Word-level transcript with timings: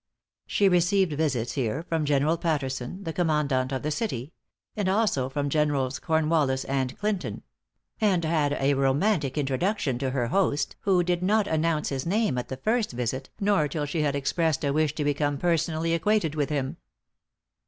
She 0.47 0.67
received 0.67 1.13
visits 1.13 1.51
here 1.51 1.83
from 1.83 2.05
General 2.05 2.35
Patterson, 2.35 3.03
the 3.03 3.13
Commandant 3.13 3.71
of 3.71 3.83
the 3.83 3.91
city; 3.91 4.33
and 4.75 4.89
also 4.89 5.29
from 5.29 5.47
Generals 5.47 5.99
Cornwallis 5.99 6.63
and 6.63 6.97
Clinton; 6.97 7.43
and 7.99 8.25
had 8.25 8.57
a 8.59 8.73
romantic 8.73 9.37
introduction 9.37 9.99
to 9.99 10.09
her 10.09 10.29
host, 10.29 10.75
who 10.79 11.03
did 11.03 11.21
not 11.21 11.45
announce 11.45 11.89
his 11.89 12.07
name 12.07 12.39
at 12.39 12.47
the 12.47 12.57
first 12.57 12.89
visit, 12.93 13.29
nor 13.39 13.67
till 13.67 13.85
she 13.85 14.01
had 14.01 14.15
expressed 14.15 14.63
a 14.65 14.73
wish 14.73 14.95
to 14.95 15.03
become 15.03 15.37
personally 15.37 15.93
acquainted 15.93 16.33
with 16.33 16.49
him. 16.49 16.77